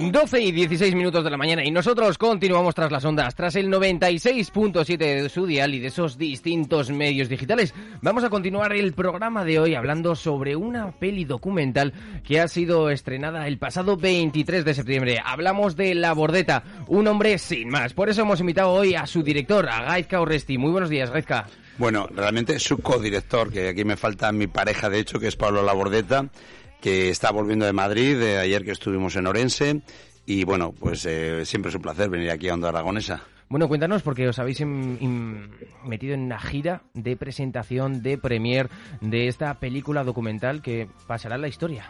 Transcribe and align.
12 0.00 0.40
y 0.40 0.52
16 0.52 0.94
minutos 0.94 1.22
de 1.22 1.30
la 1.30 1.36
mañana 1.36 1.64
y 1.64 1.70
nosotros 1.70 2.18
continuamos 2.18 2.74
tras 2.74 2.90
las 2.90 3.04
ondas, 3.04 3.34
tras 3.34 3.56
el 3.56 3.68
96.7 3.68 4.96
de 4.96 5.28
su 5.28 5.46
dial 5.46 5.74
y 5.74 5.80
de 5.80 5.88
esos 5.88 6.18
distintos 6.18 6.90
medios 6.90 7.28
digitales. 7.28 7.74
Vamos 8.00 8.24
a 8.24 8.30
continuar 8.30 8.72
el 8.72 8.92
programa 8.92 9.44
de 9.44 9.58
hoy 9.58 9.74
hablando 9.74 10.14
sobre 10.14 10.56
una 10.56 10.92
peli 10.92 11.24
documental 11.24 11.92
que 12.24 12.40
ha 12.40 12.48
sido 12.48 12.90
estrenada 12.90 13.46
el 13.46 13.58
pasado 13.58 13.96
23 13.96 14.64
de 14.64 14.74
septiembre. 14.74 15.18
Hablamos 15.24 15.76
de 15.76 15.94
La 15.94 16.12
Bordeta, 16.14 16.64
un 16.88 17.06
hombre 17.06 17.38
sin 17.38 17.68
más. 17.68 17.92
Por 17.92 18.08
eso 18.08 18.22
hemos 18.22 18.40
invitado 18.40 18.70
hoy 18.70 18.94
a 18.94 19.06
su 19.06 19.22
director, 19.22 19.68
a 19.68 19.82
Gaizka 19.82 20.20
Orresti. 20.20 20.58
Muy 20.58 20.72
buenos 20.72 20.90
días, 20.90 21.10
Gaizka. 21.10 21.46
Bueno, 21.78 22.06
realmente 22.14 22.58
su 22.58 22.78
codirector, 22.78 23.50
que 23.50 23.68
aquí 23.68 23.84
me 23.84 23.96
falta 23.96 24.30
mi 24.30 24.46
pareja, 24.46 24.90
de 24.90 25.00
hecho, 25.00 25.18
que 25.18 25.28
es 25.28 25.36
Pablo 25.36 25.62
Labordeta 25.62 26.28
que 26.82 27.08
está 27.08 27.30
volviendo 27.30 27.64
de 27.64 27.72
Madrid, 27.72 28.18
de 28.18 28.38
ayer 28.38 28.64
que 28.64 28.72
estuvimos 28.72 29.16
en 29.16 29.26
Orense. 29.26 29.80
Y 30.26 30.44
bueno, 30.44 30.72
pues 30.72 31.06
eh, 31.06 31.46
siempre 31.46 31.70
es 31.70 31.76
un 31.76 31.82
placer 31.82 32.10
venir 32.10 32.30
aquí 32.30 32.48
a 32.48 32.54
Onda 32.54 32.68
Aragonesa. 32.68 33.22
Bueno, 33.48 33.68
cuéntanos, 33.68 34.02
porque 34.02 34.28
os 34.28 34.38
habéis 34.38 34.62
metido 34.64 36.14
en 36.14 36.20
una 36.20 36.40
gira 36.40 36.82
de 36.94 37.16
presentación, 37.16 38.02
de 38.02 38.18
premier 38.18 38.68
de 39.00 39.28
esta 39.28 39.54
película 39.60 40.04
documental 40.04 40.62
que 40.62 40.88
pasará 41.06 41.36
a 41.36 41.38
la 41.38 41.48
historia. 41.48 41.86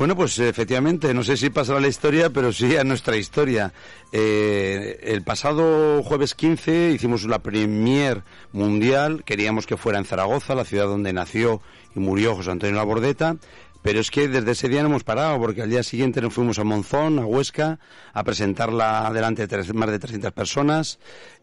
Bueno, 0.00 0.16
pues 0.16 0.38
efectivamente, 0.38 1.12
no 1.12 1.22
sé 1.22 1.36
si 1.36 1.50
pasará 1.50 1.78
la 1.78 1.88
historia, 1.88 2.30
pero 2.30 2.52
sí 2.52 2.76
a 2.76 2.84
nuestra 2.84 3.16
historia. 3.16 3.72
Eh, 4.12 4.98
el 5.02 5.22
pasado 5.22 6.02
jueves 6.02 6.34
15 6.34 6.92
hicimos 6.92 7.24
la 7.24 7.40
premier 7.40 8.22
mundial, 8.52 9.24
queríamos 9.24 9.66
que 9.66 9.76
fuera 9.76 9.98
en 9.98 10.06
Zaragoza, 10.06 10.54
la 10.54 10.64
ciudad 10.64 10.86
donde 10.86 11.12
nació 11.12 11.60
y 11.94 12.00
murió 12.00 12.34
José 12.34 12.50
Antonio 12.50 12.76
Labordeta, 12.76 13.36
pero 13.82 14.00
es 14.00 14.10
que 14.10 14.28
desde 14.28 14.52
ese 14.52 14.68
día 14.68 14.82
no 14.82 14.88
hemos 14.88 15.04
parado, 15.04 15.38
porque 15.38 15.62
al 15.62 15.70
día 15.70 15.82
siguiente 15.82 16.20
nos 16.20 16.34
fuimos 16.34 16.58
a 16.58 16.64
Monzón, 16.64 17.18
a 17.18 17.24
Huesca, 17.24 17.78
a 18.12 18.24
presentarla 18.24 19.10
delante 19.12 19.46
de 19.46 19.72
más 19.72 19.90
de 19.90 19.98
300 19.98 20.32
personas. 20.32 20.98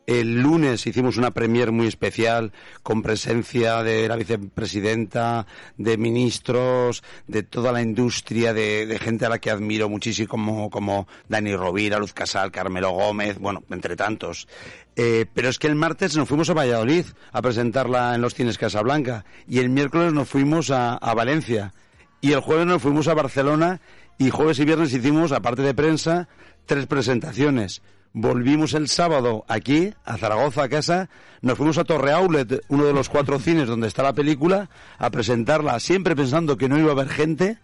El 0.06 0.42
lunes 0.42 0.88
hicimos 0.88 1.18
una 1.18 1.32
premier 1.32 1.74
muy 1.74 1.88
especial 1.88 2.54
con 2.82 3.02
presencia 3.02 3.84
de 3.84 4.08
la 4.08 4.16
vicepresidenta, 4.16 5.46
de 5.76 5.98
ministros, 5.98 7.04
de 7.28 7.44
toda 7.44 7.74
la 7.74 7.82
industria, 7.82 8.54
de, 8.54 8.98
gente 9.02 9.26
a 9.26 9.30
la 9.30 9.40
que 9.40 9.52
admiro 9.52 9.90
muchísimo, 9.90 10.70
como, 10.70 11.08
Dani 11.28 11.54
Rovira, 11.56 12.00
Luz 12.00 12.14
Casal, 12.14 12.52
Carmelo 12.52 12.92
Gómez, 12.92 13.38
bueno, 13.38 13.64
entre 13.70 13.98
tantos. 13.98 14.48
Eh, 14.96 15.26
pero 15.34 15.50
es 15.50 15.60
que 15.60 15.68
el 15.68 15.76
martes 15.76 16.16
nos 16.16 16.30
fuimos 16.30 16.50
a 16.50 16.54
Valladolid 16.54 17.06
a 17.34 17.42
presentarla 17.42 18.16
en 18.16 18.22
los 18.22 18.34
cines 18.34 18.58
Casablanca 18.58 19.26
y 19.48 19.60
el 19.60 19.70
miércoles 19.70 20.14
nos 20.14 20.30
fuimos 20.30 20.72
a 20.72 21.14
Valencia 21.14 21.74
y 22.22 22.32
el 22.32 22.40
jueves 22.40 22.66
nos 22.66 22.82
fuimos 22.82 23.08
a 23.08 23.14
Barcelona 23.14 23.80
y 24.18 24.30
jueves 24.30 24.60
y 24.60 24.66
viernes 24.66 24.94
hicimos, 24.94 25.32
aparte 25.32 25.62
de 25.62 25.74
prensa, 25.74 26.28
tres 26.66 26.88
presentaciones. 26.88 27.82
Volvimos 28.14 28.74
el 28.74 28.88
sábado 28.88 29.46
aquí, 29.48 29.94
a 30.04 30.18
Zaragoza, 30.18 30.64
a 30.64 30.70
casa. 30.70 31.10
Nos 31.42 31.58
fuimos 31.58 31.78
a 31.78 31.84
Torre 31.84 32.12
Aulet, 32.12 32.64
uno 32.70 32.86
de 32.86 32.94
los 32.94 33.10
cuatro 33.10 33.38
cines 33.38 33.68
donde 33.68 33.88
está 33.88 34.02
la 34.02 34.14
película, 34.14 34.70
a 34.98 35.12
presentarla, 35.12 35.80
siempre 35.80 36.16
pensando 36.16 36.58
que 36.58 36.68
no 36.68 36.80
iba 36.80 36.90
a 36.90 36.94
haber 36.94 37.10
gente. 37.10 37.60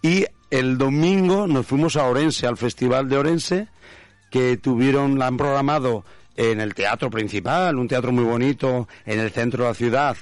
Y 0.00 0.24
el 0.50 0.78
domingo 0.78 1.46
nos 1.46 1.66
fuimos 1.66 1.96
a 1.96 2.04
Orense, 2.04 2.46
al 2.46 2.56
Festival 2.56 3.10
de 3.10 3.18
Orense, 3.18 3.68
que 4.30 4.56
tuvieron, 4.56 5.18
la 5.18 5.26
han 5.26 5.36
programado 5.36 6.04
en 6.36 6.60
el 6.60 6.74
teatro 6.74 7.10
principal, 7.10 7.76
un 7.76 7.88
teatro 7.88 8.12
muy 8.12 8.24
bonito, 8.24 8.88
en 9.04 9.20
el 9.20 9.30
centro 9.30 9.64
de 9.64 9.70
la 9.70 9.74
ciudad, 9.74 10.16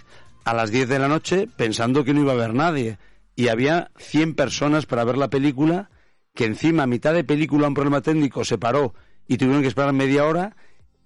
a 0.44 0.54
las 0.54 0.72
10 0.72 0.88
de 0.88 0.98
la 0.98 1.06
noche, 1.06 1.46
pensando 1.56 2.02
que 2.02 2.12
no 2.12 2.22
iba 2.22 2.32
a 2.32 2.34
haber 2.34 2.54
nadie 2.54 2.98
y 3.38 3.47
había 3.47 3.93
100 3.99 4.34
personas 4.34 4.87
para 4.87 5.04
ver 5.04 5.16
la 5.16 5.31
película, 5.31 5.91
que 6.34 6.44
encima 6.44 6.82
a 6.82 6.87
mitad 6.88 7.15
de 7.15 7.22
película 7.22 7.69
un 7.69 7.75
problema 7.75 8.00
técnico 8.00 8.44
se 8.44 8.59
paró 8.59 8.94
y 9.28 9.37
tuvieron 9.37 9.62
que 9.62 9.69
esperar 9.69 9.93
media 9.93 10.25
hora 10.25 10.56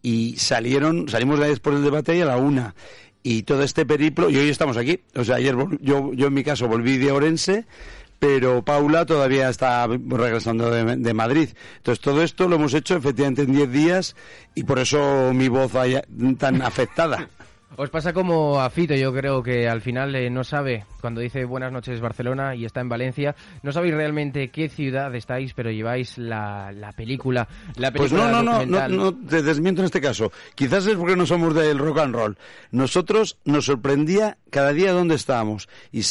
y 0.01 0.37
salieron, 0.39 1.11
salimos 1.11 1.39
de 1.39 1.45
ahí 1.45 1.51
después 1.51 1.75
del 1.77 1.85
debate 1.85 2.17
y 2.17 2.23
a 2.23 2.25
la 2.25 2.39
una. 2.39 2.75
Y 3.23 3.43
todo 3.43 3.63
este 3.63 3.85
periplo, 3.85 4.31
y 4.31 4.39
hoy 4.39 4.49
estamos 4.49 4.79
aquí. 4.79 5.01
O 5.15 5.25
sea, 5.25 5.37
ayer 5.37 5.55
yo, 5.83 6.15
yo 6.15 6.29
en 6.29 6.33
mi 6.33 6.43
caso 6.43 6.69
volví 6.69 6.97
de 6.97 7.13
Orense, 7.13 7.67
pero 8.19 8.65
Paula 8.65 9.05
todavía 9.05 9.51
está 9.51 9.87
regresando 9.87 10.71
de, 10.71 10.97
de, 10.97 11.13
Madrid. 11.13 11.51
Entonces, 11.77 12.01
todo 12.03 12.23
esto 12.23 12.49
lo 12.49 12.57
hemos 12.57 12.73
hecho 12.73 12.97
efectivamente 12.97 13.43
en 13.43 13.53
10 13.53 13.71
días 13.71 14.17
y 14.55 14.65
por 14.65 14.79
eso 14.79 15.33
mi 15.35 15.49
voz 15.49 15.71
vaya 15.71 16.03
tan 16.39 16.63
afectada. 16.63 17.29
Os 17.77 17.89
pasa 17.89 18.13
como 18.13 18.61
a 18.61 18.69
Fito, 18.69 18.95
yo 18.95 19.13
creo 19.15 19.43
que 19.43 19.67
al 19.67 19.81
final 19.81 20.15
eh, 20.15 20.29
no 20.29 20.45
sabe, 20.45 20.85
cuando 21.01 21.23
dice 21.23 21.45
buenas 21.47 21.73
noches 21.73 22.01
Barcelona 22.01 22.55
y 22.55 22.67
está 22.67 22.81
en 22.81 22.89
Valencia, 22.91 23.35
no 23.63 23.73
sabéis 23.73 23.95
realmente 23.95 24.51
qué 24.51 24.69
ciudad 24.69 25.15
estáis, 25.15 25.55
pero 25.55 25.71
lleváis 25.71 26.19
la, 26.19 26.71
la 26.73 26.93
película, 26.93 27.49
la 27.77 27.91
pues 27.91 28.11
película 28.11 28.31
Pues 28.31 28.45
no, 28.45 28.67
no, 28.67 28.67
no, 28.67 28.89
no, 28.89 29.27
te 29.27 29.43
desmiento 29.43 29.81
en 29.81 29.87
este 29.87 30.03
caso. 30.03 30.33
Quizás 30.55 30.87
es 30.87 30.97
porque 30.97 31.17
no 31.17 31.25
somos 31.25 31.55
del 31.55 31.79
rock 31.79 32.01
and 32.01 32.15
roll. 32.15 32.39
Nosotros 32.71 33.39
nos 33.45 33.65
sorprendía 33.65 34.37
cada 34.51 34.73
día 34.73 34.93
dónde 34.93 35.15
estábamos 35.15 35.69
y, 35.91 36.03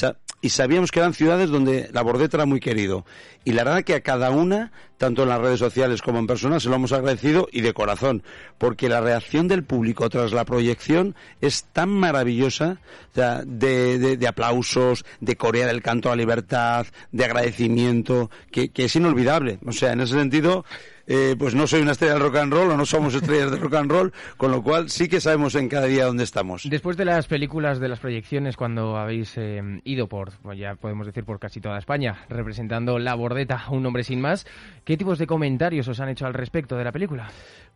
y 0.42 0.50
sabíamos 0.50 0.92
que 0.92 1.00
eran 1.00 1.14
ciudades 1.14 1.50
donde 1.50 1.90
la 1.94 2.02
bordeta 2.02 2.38
era 2.38 2.46
muy 2.46 2.60
querido. 2.60 3.06
Y 3.46 3.52
la 3.52 3.64
verdad 3.64 3.84
que 3.84 3.94
a 3.94 4.02
cada 4.02 4.32
una, 4.32 4.72
tanto 4.98 5.24
en 5.24 5.30
las 5.30 5.40
redes 5.40 5.60
sociales 5.60 6.02
como 6.02 6.20
en 6.20 6.28
persona, 6.28 6.60
se 6.60 6.70
lo 6.70 6.76
hemos 6.76 6.92
agradecido 6.92 7.48
y 7.52 7.62
de 7.62 7.74
corazón, 7.74 8.24
porque 8.58 8.90
la 8.90 9.02
reacción 9.02 9.48
del 9.48 9.64
público 9.64 10.10
tras 10.10 10.32
la 10.32 10.46
proyección 10.46 11.16
es 11.42 11.66
tan 11.66 11.90
maravillosa, 11.90 12.78
de, 13.14 14.18
de, 14.18 14.28
aplausos, 14.28 15.06
de 15.20 15.36
Corea 15.36 15.68
del 15.68 15.82
canto 15.82 16.10
a 16.10 16.16
la 16.16 16.22
libertad, 16.22 16.88
de 17.12 17.26
agradecimiento, 17.26 18.32
que, 18.52 18.70
que 18.70 18.86
es 18.86 18.96
inolvidable. 18.96 19.60
O 19.66 19.72
sea, 19.72 19.94
en 19.94 20.02
ese 20.02 20.14
sentido, 20.14 20.66
eh, 21.08 21.36
pues 21.38 21.56
no 21.56 21.68
soy 21.68 21.82
una 21.82 21.92
estrella 21.92 22.14
del 22.14 22.24
rock 22.24 22.36
and 22.38 22.54
roll 22.54 22.72
o 22.72 22.78
no 22.78 22.86
somos 22.86 23.14
estrellas 23.16 23.52
de 23.52 23.58
rock 23.58 23.74
and 23.76 23.92
roll, 23.92 24.14
con 24.38 24.52
lo 24.52 24.62
cual 24.64 24.90
sí 24.90 25.08
que 25.08 25.22
sabemos 25.22 25.56
en 25.56 25.70
cada 25.70 25.88
día 25.88 26.06
dónde 26.06 26.24
estamos. 26.24 26.68
Después 26.70 26.98
de 26.98 27.06
las 27.06 27.28
películas, 27.28 27.80
de 27.80 27.88
las 27.88 28.00
proyecciones, 28.00 28.56
cuando 28.56 28.98
habéis 28.98 29.34
eh, 29.38 29.62
ido 29.84 30.08
por, 30.08 30.32
pues 30.42 30.58
ya 30.60 30.76
podemos 30.76 31.08
decir 31.08 31.24
por 31.24 31.40
casi 31.40 31.60
toda 31.60 31.78
España, 31.78 32.26
representando 32.30 33.00
La 33.00 33.16
Bordeta, 33.16 33.66
un 33.70 33.86
hombre 33.86 34.04
sin 34.04 34.22
más, 34.22 34.46
¿qué 34.84 34.98
tipos 34.98 35.18
de 35.20 35.28
comentarios 35.28 35.88
os 35.88 36.00
han 36.00 36.10
hecho 36.10 36.26
al 36.26 36.34
respecto 36.34 36.78
de 36.78 36.84
la 36.84 36.92
película? 36.92 37.30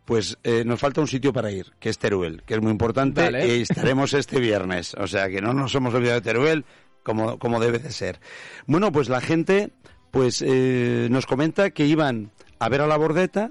Pues 0.04 0.38
eh, 0.44 0.62
nos 0.64 0.78
falta 0.78 1.00
un 1.00 1.08
sitio 1.08 1.32
para 1.32 1.50
ir, 1.50 1.72
que 1.80 1.88
es 1.88 1.98
Teruel, 1.98 2.42
que 2.44 2.54
es 2.54 2.62
muy 2.62 2.70
importante, 2.70 3.28
y 3.46 3.62
estaremos 3.62 4.14
este 4.14 4.38
viernes. 4.38 4.94
O 4.94 5.08
sea, 5.08 5.28
que 5.28 5.40
no 5.40 5.52
nos 5.52 5.74
hemos 5.74 5.92
olvidado 5.94 6.20
de 6.20 6.24
Teruel, 6.24 6.64
como, 7.02 7.38
como 7.38 7.58
debe 7.58 7.80
de 7.80 7.90
ser. 7.90 8.20
Bueno, 8.66 8.92
pues 8.92 9.08
la 9.08 9.20
gente 9.20 9.72
pues 10.12 10.42
nos 10.42 11.26
comenta 11.26 11.70
que 11.70 11.86
iban 11.86 12.30
a 12.58 12.68
ver 12.68 12.80
a 12.80 12.86
la 12.86 12.96
bordeta 12.96 13.50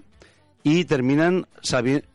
y 0.64 0.86
terminan 0.86 1.46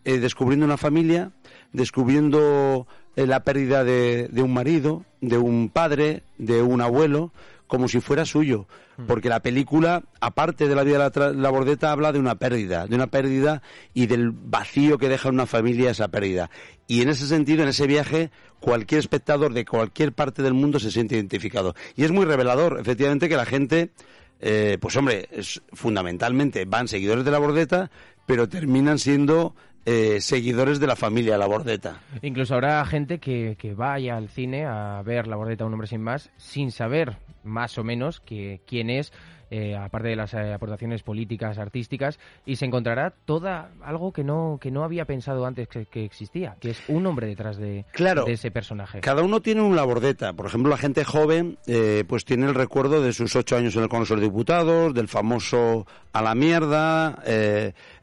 eh, 0.05 0.19
descubriendo 0.19 0.67
una 0.67 0.77
familia, 0.77 1.31
descubriendo 1.73 2.87
eh, 3.15 3.27
la 3.27 3.45
pérdida 3.45 3.85
de, 3.85 4.29
un 4.43 4.53
marido, 4.53 5.05
de 5.21 5.39
un 5.39 5.69
padre, 5.69 6.25
de 6.37 6.61
un 6.61 6.81
abuelo, 6.81 7.33
como 7.69 7.87
si 7.87 8.01
fuera 8.01 8.25
suyo. 8.25 8.67
Mm. 8.97 9.07
Porque 9.07 9.29
la 9.29 9.41
película, 9.41 10.03
aparte 10.21 10.67
de 10.67 10.75
la 10.75 10.83
vida 10.83 11.11
de 11.11 11.35
la, 11.35 11.51
bordeta, 11.51 11.93
habla 11.93 12.11
de 12.13 12.19
una 12.19 12.35
pérdida, 12.35 12.89
de 12.89 12.97
una 12.97 13.07
pérdida 13.07 13.63
y 13.95 14.07
del 14.07 14.33
vacío 14.33 14.99
que 14.99 15.09
deja 15.09 15.29
una 15.29 15.47
familia 15.47 15.93
esa 15.93 16.09
pérdida. 16.09 16.51
Y 16.89 17.03
en 17.03 17.09
ese 17.09 17.29
sentido, 17.29 17.63
en 17.63 17.69
ese 17.69 17.87
viaje, 17.87 18.33
cualquier 18.59 18.99
espectador 18.99 19.55
de 19.55 19.65
cualquier 19.65 20.13
parte 20.13 20.43
del 20.43 20.55
mundo 20.55 20.81
se 20.81 20.91
siente 20.91 21.15
identificado. 21.15 21.77
Y 21.95 22.03
es 22.03 22.11
muy 22.11 22.25
revelador, 22.25 22.79
efectivamente, 22.81 23.29
que 23.29 23.37
la 23.37 23.47
gente 23.47 23.91
eh, 24.41 24.79
pues 24.81 24.97
hombre, 24.97 25.29
fundamentalmente 25.73 26.65
van 26.65 26.89
seguidores 26.89 27.25
de 27.25 27.31
la 27.31 27.39
bordeta, 27.39 27.91
pero 28.27 28.49
terminan 28.49 28.99
siendo 28.99 29.55
eh, 29.87 30.21
seguidores 30.21 30.79
de 30.79 30.87
la 30.87 30.95
familia 30.95 31.39
La 31.39 31.47
Bordeta. 31.47 32.01
Incluso 32.23 32.55
habrá 32.55 32.85
gente 32.85 33.19
que, 33.19 33.57
que, 33.59 33.75
vaya 33.75 34.17
al 34.17 34.29
cine 34.29 34.67
a 34.67 35.03
ver 35.03 35.27
La 35.27 35.37
Bordeta, 35.37 35.65
un 35.65 35.73
hombre 35.73 35.89
sin 35.89 36.03
más, 36.03 36.31
sin 36.37 36.71
saber 36.71 37.17
más 37.45 37.79
o 37.79 37.85
menos 37.85 38.21
que, 38.21 38.61
quién 38.67 38.91
es 38.91 39.13
eh, 39.53 39.75
aparte 39.75 40.09
de 40.09 40.17
las 40.17 40.33
eh, 40.33 40.53
aportaciones 40.53 41.03
políticas, 41.03 41.59
artísticas, 41.59 42.21
y 42.47 42.55
se 42.55 42.67
encontrará 42.67 43.11
toda 43.11 43.73
algo 43.83 44.13
que 44.13 44.23
no, 44.23 44.59
que 44.61 44.71
no 44.71 44.85
había 44.85 45.07
pensado 45.07 45.45
antes 45.45 45.67
que, 45.67 46.05
existía, 46.05 46.57
que 46.61 46.71
es 46.71 46.81
un 46.87 47.05
hombre 47.07 47.27
detrás 47.27 47.57
de, 47.57 47.85
ese 48.29 48.53
personaje. 48.53 49.01
Cada 49.01 49.23
uno 49.23 49.41
tiene 49.41 49.63
una 49.63 49.75
labordeta. 49.75 50.35
Por 50.35 50.47
ejemplo, 50.47 50.71
la 50.71 50.77
gente 50.77 51.05
joven 51.05 51.59
eh, 51.67 52.05
pues 52.07 52.25
tiene 52.25 52.47
el 52.47 52.55
recuerdo 52.55 53.03
de 53.03 53.13
sus 53.13 53.35
ocho 53.35 53.57
años 53.57 53.75
en 53.75 53.83
el 53.83 53.89
Congreso 53.89 54.15
de 54.15 54.23
Diputados, 54.23 54.95
del 54.95 55.09
famoso 55.09 55.85
a 56.13 56.23
la 56.23 56.37
mierda. 56.37 57.21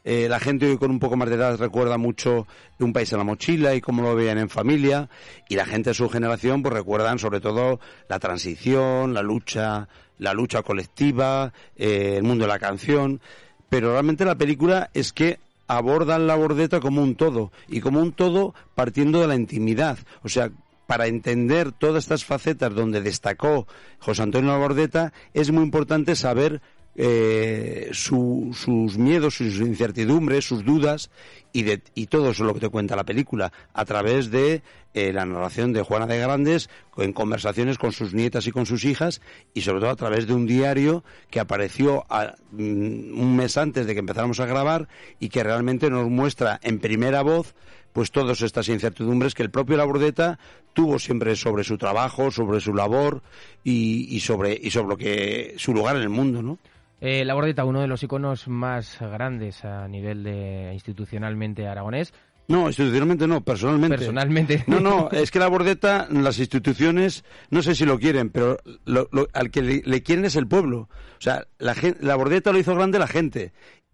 la 0.04 0.40
gente 0.40 0.66
hoy 0.66 0.76
con 0.76 0.90
un 0.90 0.98
poco 0.98 1.16
más 1.16 1.30
de 1.30 1.36
edad 1.36 1.56
recuerda 1.56 1.96
mucho 1.96 2.46
un 2.84 2.92
país 2.92 3.12
en 3.12 3.18
la 3.18 3.24
mochila 3.24 3.74
y 3.74 3.80
cómo 3.80 4.02
lo 4.02 4.14
veían 4.14 4.38
en 4.38 4.48
familia. 4.48 5.08
Y 5.48 5.56
la 5.56 5.66
gente 5.66 5.90
de 5.90 5.94
su 5.94 6.08
generación 6.08 6.62
pues 6.62 6.74
recuerdan 6.74 7.18
sobre 7.18 7.40
todo 7.40 7.80
la 8.08 8.18
transición, 8.18 9.14
la 9.14 9.22
lucha 9.22 9.88
la 10.18 10.34
lucha 10.34 10.62
colectiva, 10.62 11.52
eh, 11.76 12.14
el 12.16 12.24
mundo 12.24 12.44
de 12.44 12.48
la 12.48 12.58
canción, 12.58 13.20
pero 13.68 13.92
realmente 13.92 14.24
la 14.24 14.36
película 14.36 14.90
es 14.94 15.12
que 15.12 15.38
abordan 15.66 16.26
la 16.26 16.34
bordeta 16.34 16.80
como 16.80 17.02
un 17.02 17.14
todo 17.14 17.52
y 17.68 17.80
como 17.80 18.00
un 18.00 18.12
todo 18.12 18.54
partiendo 18.74 19.20
de 19.20 19.26
la 19.26 19.34
intimidad, 19.34 19.98
o 20.22 20.28
sea, 20.28 20.50
para 20.86 21.06
entender 21.06 21.72
todas 21.72 22.04
estas 22.04 22.24
facetas 22.24 22.74
donde 22.74 23.02
destacó 23.02 23.66
José 23.98 24.22
Antonio 24.22 24.50
Labordeta, 24.50 25.12
es 25.34 25.50
muy 25.50 25.62
importante 25.62 26.16
saber 26.16 26.62
eh, 27.00 27.90
sus 27.92 28.98
miedos, 28.98 29.36
sus 29.36 29.60
incertidumbres, 29.60 30.44
sus 30.44 30.64
dudas 30.64 31.10
y, 31.52 31.62
de, 31.62 31.80
y 31.94 32.06
todo 32.06 32.30
eso 32.30 32.42
es 32.42 32.46
lo 32.48 32.54
que 32.54 32.60
te 32.60 32.68
cuenta 32.70 32.96
la 32.96 33.04
película 33.04 33.52
a 33.72 33.84
través 33.84 34.32
de 34.32 34.62
eh, 34.94 35.12
la 35.12 35.24
narración 35.24 35.72
de 35.72 35.82
Juana 35.82 36.08
de 36.08 36.18
Grandes 36.18 36.68
en 36.96 37.12
conversaciones 37.12 37.78
con 37.78 37.92
sus 37.92 38.14
nietas 38.14 38.48
y 38.48 38.50
con 38.50 38.66
sus 38.66 38.84
hijas 38.84 39.20
y 39.54 39.60
sobre 39.60 39.78
todo 39.78 39.90
a 39.90 39.96
través 39.96 40.26
de 40.26 40.34
un 40.34 40.48
diario 40.48 41.04
que 41.30 41.38
apareció 41.38 42.04
mm, 42.50 43.20
un 43.20 43.36
mes 43.36 43.56
antes 43.58 43.86
de 43.86 43.94
que 43.94 44.00
empezáramos 44.00 44.40
a 44.40 44.46
grabar 44.46 44.88
y 45.20 45.28
que 45.28 45.44
realmente 45.44 45.90
nos 45.90 46.08
muestra 46.08 46.58
en 46.64 46.80
primera 46.80 47.22
voz 47.22 47.54
pues 47.92 48.10
todas 48.10 48.42
estas 48.42 48.68
incertidumbres 48.68 49.36
que 49.36 49.44
el 49.44 49.50
propio 49.50 49.76
Labordeta 49.76 50.40
tuvo 50.72 50.98
siempre 50.98 51.36
sobre 51.36 51.62
su 51.62 51.78
trabajo, 51.78 52.32
sobre 52.32 52.60
su 52.60 52.74
labor 52.74 53.22
y, 53.62 54.08
y 54.10 54.18
sobre 54.18 54.58
y 54.60 54.72
sobre 54.72 54.88
lo 54.88 54.96
que 54.96 55.54
su 55.58 55.72
lugar 55.72 55.94
en 55.94 56.02
el 56.02 56.08
mundo, 56.08 56.42
¿no? 56.42 56.58
Eh, 57.00 57.24
la 57.24 57.34
Bordeta, 57.34 57.64
uno 57.64 57.80
de 57.80 57.86
los 57.86 58.02
iconos 58.02 58.48
más 58.48 58.98
grandes 59.00 59.64
a 59.64 59.86
nivel 59.86 60.24
de 60.24 60.70
institucionalmente 60.72 61.66
aragonés. 61.66 62.12
No, 62.48 62.66
institucionalmente 62.66 63.26
no, 63.26 63.42
personalmente. 63.42 63.98
Personalmente. 63.98 64.64
No, 64.66 64.80
no, 64.80 65.10
es 65.10 65.30
que 65.30 65.38
la 65.38 65.48
Bordeta, 65.48 66.08
las 66.10 66.38
instituciones, 66.38 67.24
no 67.50 67.60
sé 67.62 67.74
si 67.74 67.84
lo 67.84 67.98
quieren, 67.98 68.30
pero 68.30 68.58
al 69.34 69.50
que 69.50 69.62
le, 69.62 70.02
quieren 70.02 70.24
es 70.24 70.34
el 70.34 70.48
pueblo. 70.48 70.88
O 71.18 71.20
sea, 71.20 71.46
la, 71.58 71.76
la 72.00 72.16
Bordeta 72.16 72.50
lo 72.50 72.58
hizo 72.58 72.74
grande 72.74 72.98
la 72.98 73.06
gente. 73.06 73.52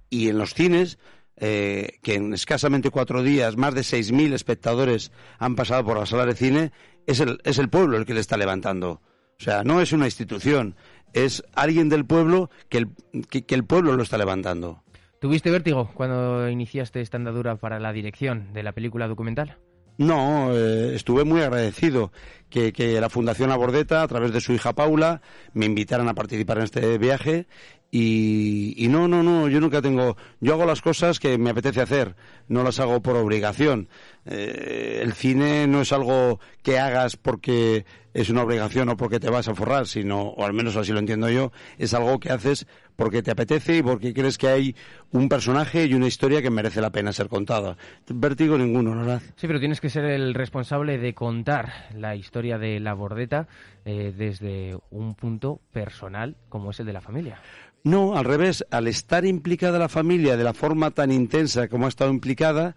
Y 0.09 0.29
en 0.29 0.39
los 0.39 0.55
cines, 0.55 0.99
eh, 1.37 1.99
que 2.01 2.15
en 2.15 2.33
escasamente 2.33 2.91
cuatro 2.91 3.25
días 3.25 3.57
más 3.57 3.75
de 3.75 3.81
6.000 3.81 4.33
espectadores 4.35 5.11
han 5.39 5.57
pasado 5.57 5.85
por 5.85 5.99
la 5.99 6.07
sala 6.07 6.25
de 6.25 6.37
cine, 6.37 6.73
es 7.09 7.19
el, 7.19 7.41
es 7.43 7.59
el 7.59 7.69
pueblo 7.69 7.97
el 7.97 8.07
que 8.07 8.15
le 8.15 8.21
está 8.21 8.37
levantando. 8.37 9.03
O 9.41 9.43
sea, 9.43 9.65
no 9.65 9.81
es 9.81 9.93
una 9.93 10.07
institución, 10.07 10.77
es 11.13 11.43
alguien 11.55 11.89
del 11.89 12.05
pueblo 12.05 12.51
que 12.69 12.79
el, 12.79 12.89
que, 13.29 13.45
el 13.55 13.65
pueblo 13.65 13.97
lo 13.97 14.03
está 14.03 14.19
levantando. 14.19 14.83
¿Tuviste 15.21 15.51
vértigo 15.51 15.91
cuando 15.95 16.49
iniciaste 16.49 17.01
esta 17.01 17.17
andadura 17.17 17.57
para 17.57 17.81
la 17.81 17.93
dirección 17.93 18.53
de 18.53 18.63
la 18.63 18.73
película 18.73 19.09
documental? 19.09 19.59
No, 19.97 20.53
eh, 20.53 20.95
estuve 20.95 21.25
muy 21.25 21.41
agradecido 21.41 22.13
que, 22.55 23.01
la 23.01 23.11
Fundación 23.11 23.51
Abordeta, 23.51 24.03
a 24.03 24.09
través 24.09 24.33
de 24.33 24.41
su 24.41 24.53
hija 24.53 24.75
Paula, 24.75 25.21
me 25.53 25.67
invitaran 25.67 26.09
a 26.09 26.15
participar 26.15 26.59
en 26.59 26.65
este 26.65 26.99
viaje 26.99 27.47
y, 27.91 28.87
no, 28.91 29.07
no, 29.07 29.23
no, 29.23 29.49
yo 29.49 29.61
nunca 29.61 29.81
tengo. 29.81 30.17
Yo 30.41 30.55
hago 30.55 30.65
las 30.65 30.83
cosas 30.83 31.21
que 31.21 31.39
me 31.39 31.51
apetece 31.51 31.81
hacer, 31.81 32.17
no 32.49 32.63
las 32.63 32.81
hago 32.81 33.01
por 33.03 33.17
obligación. 33.17 33.89
Eh, 34.27 35.01
el 35.03 35.13
cine 35.13 35.67
no 35.67 35.81
es 35.81 35.93
algo 35.93 36.41
que 36.63 36.79
hagas 36.79 37.17
porque 37.17 37.85
es 38.15 38.31
una 38.31 38.43
obligación 38.43 38.89
o 38.89 38.97
porque 38.97 39.21
te 39.21 39.29
vas 39.29 39.49
a 39.49 39.55
forrar, 39.55 39.87
sino, 39.87 40.23
o 40.23 40.45
al 40.45 40.53
menos 40.53 40.77
así 40.77 40.93
lo 40.93 41.01
entiendo 41.01 41.29
yo, 41.29 41.53
es 41.79 41.95
algo 41.95 42.19
que 42.21 42.31
haces 42.31 42.67
porque 42.97 43.23
te 43.23 43.33
apetece 43.33 43.79
y 43.79 43.83
porque 43.83 44.15
crees 44.15 44.39
que 44.39 44.49
hay 44.49 44.77
un 45.11 45.29
personaje 45.29 45.85
y 45.87 45.95
una 45.95 46.07
historia 46.07 46.41
que 46.41 46.51
merece 46.51 46.81
la 46.81 46.91
pena 46.91 47.13
ser 47.13 47.29
contada. 47.29 47.77
Vértigo 48.09 48.57
ninguno, 48.57 48.97
¿verdad? 48.97 49.21
Sí, 49.37 49.47
pero 49.49 49.59
tienes 49.59 49.81
que 49.81 49.91
ser 49.91 50.05
el 50.05 50.33
responsable 50.35 50.99
de 50.99 51.13
contar 51.13 51.73
la 51.95 52.15
historia 52.15 52.44
de 52.45 52.81
la 52.81 52.95
bordeta 52.95 53.49
eh, 53.85 54.13
desde 54.17 54.77
un 54.91 55.15
punto 55.15 55.61
personal 55.73 56.37
como 56.49 56.71
es 56.71 56.81
el 56.81 56.87
de 56.87 56.93
la 56.93 57.01
familia. 57.01 57.41
No, 57.85 58.17
al 58.17 58.25
revés, 58.25 58.65
al 58.71 58.89
estar 58.89 59.27
implicada 59.27 59.79
la 59.79 59.91
familia 59.91 60.39
de 60.39 60.45
la 60.45 60.55
forma 60.55 60.91
tan 60.91 61.13
intensa 61.13 61.69
como 61.69 61.85
ha 61.85 61.91
estado 61.91 62.11
implicada, 62.11 62.77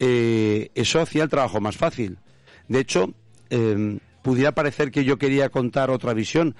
eh, 0.00 0.70
eso 0.74 1.00
hacía 1.00 1.22
el 1.22 1.28
trabajo 1.28 1.60
más 1.60 1.76
fácil. 1.76 2.18
De 2.66 2.80
hecho, 2.80 3.14
em, 3.50 4.00
pudiera 4.22 4.52
parecer 4.52 4.90
que 4.90 5.04
yo 5.04 5.16
quería 5.16 5.48
contar 5.48 5.90
otra 5.90 6.12
visión. 6.12 6.56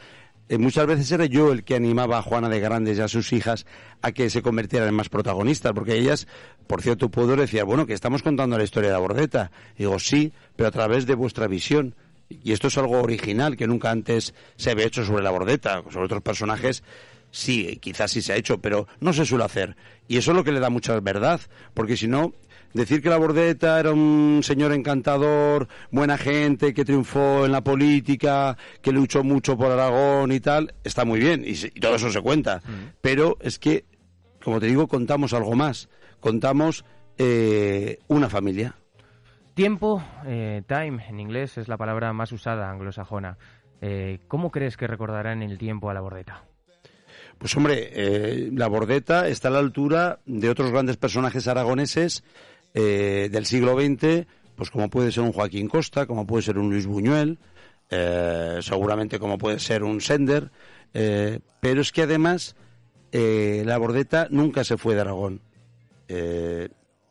Eh, 0.48 0.58
muchas 0.58 0.86
veces 0.86 1.10
era 1.12 1.26
yo 1.26 1.52
el 1.52 1.64
que 1.64 1.74
animaba 1.74 2.18
a 2.18 2.22
Juana 2.22 2.48
de 2.48 2.60
Grandes 2.60 2.98
y 2.98 3.00
a 3.00 3.08
sus 3.08 3.32
hijas 3.32 3.66
a 4.00 4.12
que 4.12 4.30
se 4.30 4.42
convirtieran 4.42 4.88
en 4.88 4.94
más 4.94 5.08
protagonistas, 5.08 5.72
porque 5.72 5.96
ellas, 5.96 6.26
por 6.66 6.82
cierto, 6.82 7.10
puedo 7.10 7.34
decir, 7.36 7.64
bueno, 7.64 7.84
que 7.84 7.94
estamos 7.94 8.22
contando 8.22 8.56
la 8.56 8.64
historia 8.64 8.90
de 8.90 8.94
la 8.94 9.00
bordeta. 9.00 9.50
digo, 9.76 9.98
sí, 9.98 10.32
pero 10.56 10.68
a 10.68 10.72
través 10.72 11.04
de 11.06 11.14
vuestra 11.14 11.48
visión. 11.48 11.94
Y 12.28 12.52
esto 12.52 12.68
es 12.68 12.78
algo 12.78 13.00
original 13.00 13.56
que 13.56 13.66
nunca 13.66 13.90
antes 13.90 14.34
se 14.56 14.70
había 14.70 14.86
hecho 14.86 15.04
sobre 15.04 15.22
la 15.22 15.30
bordeta, 15.30 15.82
sobre 15.90 16.04
otros 16.04 16.22
personajes 16.22 16.82
sí, 17.30 17.78
quizás 17.80 18.10
sí 18.10 18.22
se 18.22 18.32
ha 18.32 18.36
hecho, 18.36 18.58
pero 18.58 18.86
no 19.00 19.12
se 19.12 19.24
suele 19.24 19.44
hacer. 19.44 19.76
Y 20.06 20.16
eso 20.16 20.30
es 20.30 20.36
lo 20.36 20.44
que 20.44 20.52
le 20.52 20.60
da 20.60 20.70
mucha 20.70 20.98
verdad, 21.00 21.40
porque 21.74 21.96
si 21.96 22.08
no, 22.08 22.32
decir 22.72 23.02
que 23.02 23.10
la 23.10 23.18
Bordeta 23.18 23.78
era 23.78 23.92
un 23.92 24.40
señor 24.42 24.72
encantador, 24.72 25.68
buena 25.90 26.16
gente, 26.18 26.72
que 26.72 26.84
triunfó 26.84 27.44
en 27.44 27.52
la 27.52 27.62
política, 27.62 28.56
que 28.82 28.92
luchó 28.92 29.22
mucho 29.22 29.56
por 29.56 29.70
Aragón 29.70 30.32
y 30.32 30.40
tal, 30.40 30.74
está 30.84 31.04
muy 31.04 31.20
bien, 31.20 31.44
y, 31.46 31.54
todo 31.80 31.96
eso 31.96 32.10
se 32.10 32.20
cuenta. 32.20 32.58
Mm. 32.58 32.94
Pero 33.00 33.36
es 33.40 33.58
que, 33.58 33.84
como 34.42 34.60
te 34.60 34.66
digo, 34.66 34.88
contamos 34.88 35.32
algo 35.32 35.54
más. 35.54 35.88
Contamos 36.20 36.84
eh, 37.18 37.98
una 38.08 38.28
familia. 38.28 38.74
Tiempo, 39.58 40.00
eh, 40.24 40.62
time 40.68 41.04
en 41.08 41.18
inglés 41.18 41.58
es 41.58 41.66
la 41.66 41.76
palabra 41.76 42.12
más 42.12 42.30
usada 42.30 42.70
anglosajona. 42.70 43.38
Eh, 43.80 44.20
¿Cómo 44.28 44.52
crees 44.52 44.76
que 44.76 44.86
recordarán 44.86 45.42
el 45.42 45.58
tiempo 45.58 45.90
a 45.90 45.94
la 45.94 46.00
Bordeta? 46.00 46.44
Pues 47.38 47.56
hombre, 47.56 47.90
eh, 47.92 48.50
la 48.54 48.68
Bordeta 48.68 49.26
está 49.26 49.48
a 49.48 49.50
la 49.50 49.58
altura 49.58 50.20
de 50.26 50.48
otros 50.48 50.70
grandes 50.70 50.96
personajes 50.96 51.48
aragoneses 51.48 52.22
del 52.72 53.46
siglo 53.46 53.74
XX, 53.74 54.28
pues 54.54 54.70
como 54.70 54.90
puede 54.90 55.10
ser 55.10 55.24
un 55.24 55.32
Joaquín 55.32 55.66
Costa, 55.66 56.06
como 56.06 56.24
puede 56.24 56.44
ser 56.44 56.56
un 56.56 56.70
Luis 56.70 56.86
Buñuel, 56.86 57.40
seguramente 58.60 59.18
como 59.18 59.38
puede 59.38 59.58
ser 59.58 59.82
un 59.82 60.00
Sender, 60.00 60.52
pero 60.92 61.80
es 61.80 61.90
que 61.90 62.02
además 62.02 62.54
la 63.10 63.76
Bordeta 63.78 64.28
nunca 64.30 64.62
se 64.62 64.76
fue 64.76 64.94
de 64.94 65.00
Aragón 65.00 65.40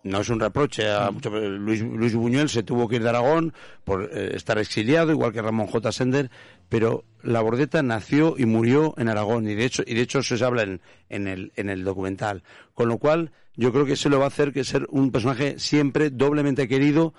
no 0.08 0.22
es 0.22 0.30
un 0.30 0.40
reproche 0.40 0.90
a 0.90 1.12
mucho, 1.12 1.30
Luis, 1.30 1.82
Luis, 1.82 2.16
Buñuel 2.16 2.50
se 2.50 2.64
tuvo 2.64 2.88
que 2.88 2.98
ir 2.98 3.04
de 3.04 3.10
Aragón 3.10 3.54
por 3.84 4.04
eh, 4.04 4.32
estar 4.36 4.58
exiliado 4.58 5.12
igual 5.12 5.34
que 5.34 5.42
Ramón 5.42 5.68
J. 5.68 5.92
Sender 5.92 6.32
pero 6.70 7.06
la 7.24 7.42
Bordeta 7.42 7.82
nació 7.84 8.36
y 8.38 8.46
murió 8.46 8.94
en 8.98 9.10
Aragón 9.10 9.48
y 9.48 9.56
de 9.56 9.66
hecho 9.66 9.84
y 9.86 9.94
de 9.94 10.02
hecho 10.02 10.20
eso 10.20 10.38
se 10.38 10.46
habla 10.46 10.64
en, 10.64 10.82
en, 11.10 11.28
el, 11.28 11.52
en 11.56 11.70
el 11.70 11.84
documental 11.84 12.44
con 12.74 12.90
lo 12.90 12.98
cual 12.98 13.32
yo 13.56 13.72
creo 13.72 13.86
que 13.86 13.94
eso 13.94 14.10
le 14.10 14.18
va 14.18 14.26
a 14.26 14.30
hacer 14.30 14.54
que 14.54 14.64
ser 14.64 14.86
un 14.90 15.12
personaje 15.12 15.60
siempre 15.60 16.10
doblemente 16.10 16.68
querido 16.68 17.14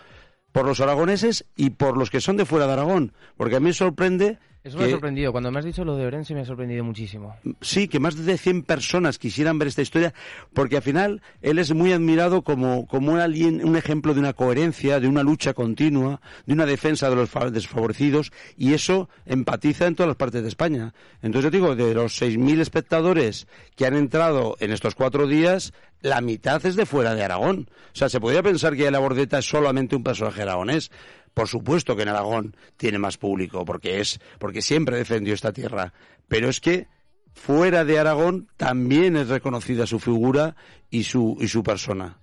por 0.53 0.67
los 0.67 0.81
aragoneses 0.81 1.45
y 1.57 1.71
por 1.71 1.97
los 1.97 2.11
que 2.11 2.21
son 2.21 2.37
de 2.37 2.47
fuera 2.47 2.67
de 2.67 2.73
Aragón 2.73 3.13
porque 3.37 3.57
a 3.57 3.61
mí 3.61 3.67
me 3.67 3.73
sorprende 3.73 4.39
eso 4.65 4.77
me 4.77 4.85
ha 4.85 4.91
sorprendido. 4.91 5.33
Cuando 5.33 5.51
me 5.51 5.59
has 5.59 5.65
dicho 5.65 5.85
lo 5.85 5.97
de 5.97 6.07
Orense 6.07 6.35
me 6.35 6.41
ha 6.41 6.45
sorprendido 6.45 6.85
muchísimo. 6.85 7.37
Sí, 7.61 7.89
que 7.89 8.01
más 8.01 8.17
de 8.17 8.37
100 8.37 8.65
personas 8.65 9.19
quisieran 9.19 9.59
ver 9.59 9.69
esta 9.69 9.83
historia, 9.83 10.13
porque 10.53 10.77
al 10.77 10.83
final 10.83 11.23
él 11.43 11.59
es 11.59 11.73
muy 11.73 11.93
admirado 11.93 12.43
como, 12.43 12.87
como 12.87 13.13
un, 13.13 13.21
alguien, 13.21 13.65
un 13.65 13.77
ejemplo 13.77 14.15
de 14.15 14.21
una 14.21 14.33
coherencia, 14.33 15.01
de 15.01 15.09
una 15.09 15.23
lucha 15.23 15.55
continua, 15.55 16.21
de 16.47 16.55
una 16.55 16.67
defensa 16.67 17.09
de 17.09 17.17
los 17.17 17.31
desfavorecidos, 17.53 18.33
y 18.57 18.75
eso 18.75 19.09
empatiza 19.27 19.87
en 19.87 19.95
todas 19.95 20.09
las 20.09 20.17
partes 20.17 20.43
de 20.43 20.49
España. 20.49 20.93
Entonces 21.23 21.51
yo 21.51 21.51
digo, 21.51 21.77
de 21.77 21.95
los 21.95 22.21
6.000 22.21 22.61
espectadores 22.61 23.47
que 23.77 23.87
han 23.87 23.95
entrado 23.95 24.57
en 24.61 24.73
estos 24.73 24.95
cuatro 24.95 25.27
días, 25.27 25.73
la 26.01 26.21
mitad 26.21 26.65
es 26.65 26.77
de 26.77 26.87
fuera 26.87 27.15
de 27.15 27.25
Aragón. 27.25 27.71
O 27.93 27.97
sea, 27.97 28.09
se 28.09 28.21
podría 28.21 28.43
pensar 28.43 28.77
que 28.77 28.91
la 28.91 28.99
Bordeta 28.99 29.39
es 29.39 29.49
solamente 29.49 29.97
un 29.97 30.05
personaje 30.05 30.43
aragonés, 30.43 30.91
por 31.39 31.47
supuesto 31.47 31.95
que 31.95 32.03
en 32.03 32.09
Aragón 32.09 32.57
tiene 32.77 32.99
más 32.99 33.17
público, 33.17 33.65
porque 33.65 34.01
es, 34.01 34.19
porque 34.41 34.61
siempre 34.61 34.97
defendió 34.97 35.35
esta 35.35 35.53
tierra. 35.53 35.93
Pero 36.27 36.49
es 36.49 36.61
que 36.61 36.89
fuera 37.33 37.85
de 37.85 37.97
Aragón 37.97 38.49
también 38.57 39.17
es 39.17 39.29
reconocida 39.29 39.87
su 39.87 40.01
figura 40.01 40.57
y 40.91 41.05
su, 41.05 41.37
y 41.41 41.47
su 41.47 41.63
persona. 41.63 42.19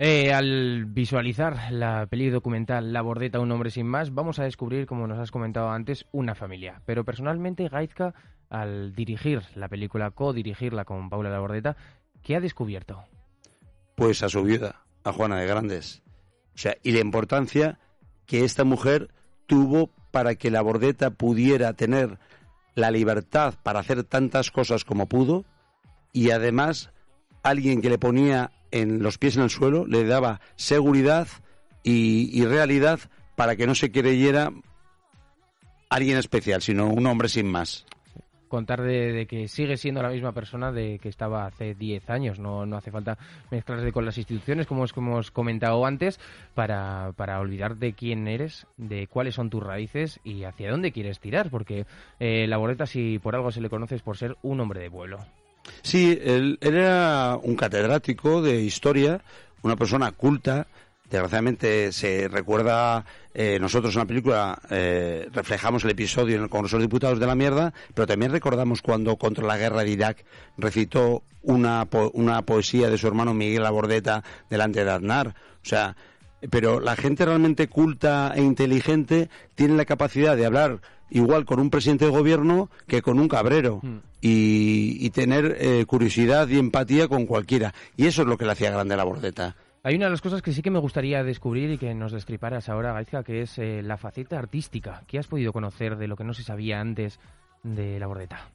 Eh, 0.00 0.32
al 0.32 0.84
visualizar 0.86 1.70
la 1.70 2.08
peli 2.08 2.28
documental 2.28 2.92
La 2.92 3.02
Bordeta, 3.02 3.38
un 3.38 3.52
hombre 3.52 3.70
sin 3.70 3.86
más, 3.86 4.12
vamos 4.12 4.40
a 4.40 4.44
descubrir, 4.44 4.86
como 4.86 5.06
nos 5.06 5.20
has 5.20 5.30
comentado 5.30 5.70
antes, 5.70 6.04
una 6.10 6.34
familia. 6.34 6.82
Pero 6.86 7.04
personalmente, 7.04 7.68
Gaizka, 7.68 8.14
al 8.50 8.96
dirigir 8.96 9.42
la 9.54 9.68
película, 9.68 10.10
co-dirigirla 10.10 10.84
con 10.84 11.08
Paula 11.08 11.30
La 11.30 11.38
Bordeta, 11.38 11.76
¿qué 12.20 12.34
ha 12.34 12.40
descubierto? 12.40 13.04
Pues 13.94 14.24
a 14.24 14.28
su 14.28 14.42
viuda, 14.42 14.82
a 15.04 15.12
Juana 15.12 15.36
de 15.36 15.46
Grandes. 15.46 16.02
O 16.56 16.58
sea, 16.58 16.74
y 16.82 16.90
la 16.90 16.98
importancia 16.98 17.78
que 18.26 18.44
esta 18.44 18.64
mujer 18.64 19.10
tuvo 19.46 19.90
para 20.10 20.34
que 20.34 20.50
La 20.50 20.62
Bordeta 20.62 21.10
pudiera 21.10 21.72
tener 21.74 22.18
la 22.74 22.90
libertad 22.90 23.54
para 23.62 23.80
hacer 23.80 24.04
tantas 24.04 24.50
cosas 24.50 24.84
como 24.84 25.06
pudo 25.06 25.44
y 26.12 26.30
además 26.30 26.90
alguien 27.42 27.80
que 27.80 27.90
le 27.90 27.98
ponía 27.98 28.52
en 28.70 29.02
los 29.02 29.18
pies 29.18 29.36
en 29.36 29.44
el 29.44 29.50
suelo, 29.50 29.86
le 29.86 30.04
daba 30.04 30.40
seguridad 30.56 31.28
y, 31.82 32.44
realidad 32.44 32.98
para 33.36 33.56
que 33.56 33.66
no 33.66 33.74
se 33.74 33.92
creyera 33.92 34.50
alguien 35.88 36.18
especial, 36.18 36.60
sino 36.60 36.88
un 36.88 37.06
hombre 37.06 37.28
sin 37.28 37.46
más 37.46 37.86
contar 38.48 38.82
de, 38.82 39.26
que 39.28 39.48
sigue 39.48 39.76
siendo 39.76 40.02
la 40.02 40.10
misma 40.10 40.32
persona 40.32 40.72
de 40.72 40.98
que 40.98 41.08
estaba 41.08 41.46
hace 41.46 41.74
10 41.74 42.10
años. 42.10 42.38
No, 42.38 42.66
no 42.66 42.76
hace 42.76 42.90
falta 42.90 43.18
mezclarse 43.50 43.92
con 43.92 44.04
las 44.04 44.18
instituciones, 44.18 44.66
como, 44.66 44.84
hemos 44.84 45.30
comentado 45.30 45.84
antes, 45.84 46.20
para, 46.54 47.12
para 47.16 47.40
olvidar 47.40 47.76
de 47.76 47.92
quién 47.92 48.28
eres, 48.28 48.66
de 48.76 49.06
cuáles 49.06 49.34
son 49.34 49.50
tus 49.50 49.62
raíces 49.62 50.20
y 50.24 50.44
hacia 50.44 50.70
dónde 50.70 50.92
quieres 50.92 51.20
tirar, 51.20 51.50
porque 51.50 51.86
eh, 52.20 52.46
la 52.46 52.56
boleta, 52.56 52.86
si 52.86 53.18
por 53.18 53.34
algo 53.34 53.50
se 53.50 53.60
le 53.60 53.70
conoce, 53.70 53.96
es 53.96 54.02
por 54.02 54.16
ser 54.16 54.36
un 54.42 54.60
hombre 54.60 54.80
de 54.80 54.88
vuelo. 54.88 55.18
Sí, 55.82 56.18
él, 56.22 56.58
era 56.60 57.38
un 57.42 57.56
catedrático 57.56 58.42
de 58.42 58.62
historia, 58.62 59.20
una 59.62 59.76
persona 59.76 60.12
culta. 60.12 60.66
Desgraciadamente 61.10 61.92
se 61.92 62.26
recuerda, 62.26 63.04
eh, 63.32 63.58
nosotros 63.60 63.94
en 63.94 64.00
la 64.00 64.06
película 64.06 64.58
eh, 64.70 65.28
reflejamos 65.32 65.84
el 65.84 65.90
episodio 65.90 66.36
en 66.36 66.42
el 66.42 66.48
Congreso 66.48 66.78
de 66.78 66.82
Diputados 66.82 67.20
de 67.20 67.26
la 67.26 67.36
mierda, 67.36 67.72
pero 67.94 68.08
también 68.08 68.32
recordamos 68.32 68.82
cuando 68.82 69.16
contra 69.16 69.46
la 69.46 69.56
guerra 69.56 69.84
de 69.84 69.90
Irak 69.90 70.24
recitó 70.58 71.22
una, 71.42 71.86
una 72.12 72.42
poesía 72.42 72.90
de 72.90 72.98
su 72.98 73.06
hermano 73.06 73.34
Miguel 73.34 73.62
Labordeta 73.62 74.24
delante 74.50 74.84
de 74.84 74.90
Aznar. 74.90 75.28
O 75.28 75.68
sea, 75.68 75.96
pero 76.50 76.80
la 76.80 76.96
gente 76.96 77.24
realmente 77.24 77.68
culta 77.68 78.32
e 78.34 78.42
inteligente 78.42 79.30
tiene 79.54 79.76
la 79.76 79.84
capacidad 79.84 80.36
de 80.36 80.46
hablar 80.46 80.80
igual 81.08 81.44
con 81.44 81.60
un 81.60 81.70
presidente 81.70 82.04
de 82.06 82.10
gobierno 82.10 82.68
que 82.88 83.00
con 83.00 83.20
un 83.20 83.28
cabrero 83.28 83.80
mm. 83.82 83.96
y, 84.20 85.08
tener 85.10 85.56
eh, 85.60 85.84
curiosidad 85.86 86.48
y 86.48 86.58
empatía 86.58 87.06
con 87.08 87.26
cualquiera. 87.26 87.74
Y 87.96 88.06
eso 88.06 88.22
es 88.22 88.28
lo 88.28 88.36
que 88.36 88.44
le 88.44 88.52
hacía 88.52 88.70
grande 88.70 88.96
la 88.96 89.04
bordeta. 89.04 89.56
Hay 89.86 89.94
una 89.94 90.06
de 90.06 90.10
las 90.10 90.20
cosas 90.20 90.42
que 90.42 90.52
sí 90.52 90.62
que 90.62 90.70
me 90.72 90.80
gustaría 90.80 91.22
descubrir 91.22 91.70
y 91.70 91.78
que 91.78 91.94
nos 91.94 92.10
descriparas 92.10 92.68
ahora, 92.68 92.92
Gaizka, 92.92 93.22
que 93.22 93.42
es 93.42 93.56
eh, 93.58 93.82
la 93.84 93.96
faceta 93.96 94.36
artística. 94.36 95.04
¿Qué 95.06 95.16
has 95.16 95.28
podido 95.28 95.52
conocer 95.52 95.96
de 95.96 96.08
lo 96.08 96.16
que 96.16 96.24
no 96.24 96.34
se 96.34 96.42
sabía 96.42 96.80
antes 96.80 97.20
de 97.62 98.00
la 98.00 98.08
bordeta? 98.08 98.50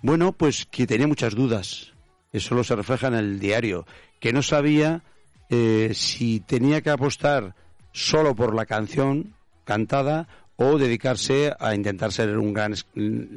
Bueno, 0.00 0.32
pues 0.32 0.64
que 0.64 0.86
tenía 0.86 1.06
muchas 1.06 1.34
dudas. 1.34 1.92
Eso 2.32 2.54
lo 2.54 2.64
se 2.64 2.76
refleja 2.76 3.08
en 3.08 3.14
el 3.14 3.40
diario. 3.40 3.86
Que 4.20 4.32
no 4.32 4.40
sabía 4.40 5.02
eh, 5.50 5.90
si 5.92 6.40
tenía 6.40 6.80
que 6.80 6.88
apostar 6.88 7.54
solo 7.92 8.34
por 8.34 8.54
la 8.54 8.64
canción 8.64 9.34
cantada 9.64 10.28
o 10.56 10.78
dedicarse 10.78 11.52
a 11.60 11.74
intentar 11.74 12.10
ser 12.10 12.38
un 12.38 12.54
gran 12.54 12.72